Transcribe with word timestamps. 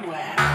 anywhere. 0.00 0.49